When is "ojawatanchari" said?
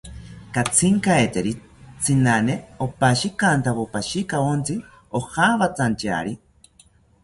5.17-6.33